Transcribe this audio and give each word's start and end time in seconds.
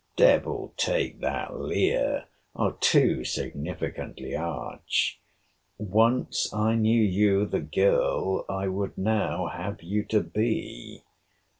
Devil 0.15 0.73
take 0.77 1.19
that 1.19 1.59
leer. 1.59 2.25
Too 2.79 3.23
significantly 3.23 4.35
arch!—Once 4.35 6.51
I 6.51 6.73
knew 6.73 7.03
you 7.03 7.45
the 7.45 7.59
girl 7.61 8.43
I 8.49 8.67
would 8.67 8.97
now 8.97 9.45
have 9.45 9.83
you 9.83 10.03
to 10.05 10.21
be. 10.21 11.03